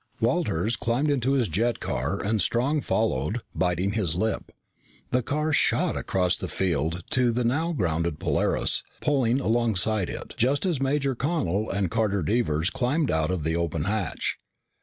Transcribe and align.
Walters 0.19 0.75
climbed 0.75 1.11
into 1.11 1.33
his 1.33 1.47
jet 1.47 1.79
car 1.79 2.19
and 2.23 2.41
Strong 2.41 2.81
followed, 2.81 3.41
biting 3.53 3.91
his 3.91 4.15
lip. 4.15 4.51
The 5.11 5.21
car 5.21 5.53
shot 5.53 5.95
across 5.95 6.35
the 6.37 6.47
field 6.47 7.03
to 7.11 7.31
the 7.31 7.43
now 7.43 7.71
grounded 7.71 8.17
Polaris, 8.17 8.81
pulling 8.99 9.39
alongside 9.39 10.09
it 10.09 10.33
just 10.37 10.65
as 10.65 10.81
Major 10.81 11.13
Connel 11.13 11.69
and 11.69 11.91
Carter 11.91 12.23
Devers 12.23 12.71
climbed 12.71 13.11
out 13.11 13.29
of 13.29 13.43
the 13.43 13.55
open 13.55 13.83
hatch. 13.83 14.39